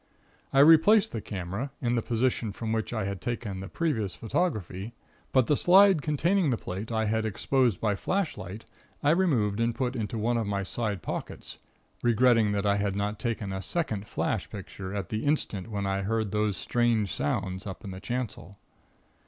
[0.51, 4.95] "I replaced the camera in the position from which I had taken the previous photography;
[5.31, 8.65] but the slide containing the plate I had exposed by flashlight
[9.03, 11.59] I removed and put into one of my side pockets,
[12.01, 16.01] regretting that I had not taken a second flash picture at the instant when I
[16.01, 18.57] heard those strange sounds up in the chancel.